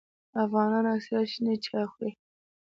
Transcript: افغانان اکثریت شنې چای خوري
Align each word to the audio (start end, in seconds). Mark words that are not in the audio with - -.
افغانان 0.45 0.85
اکثریت 0.95 1.27
شنې 1.33 1.53
چای 1.65 1.85
خوري 1.91 2.11